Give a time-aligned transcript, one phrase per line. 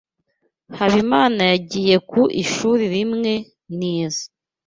[0.79, 3.31] Habimana yagiye ku ishuri rimwe
[3.77, 4.25] nize.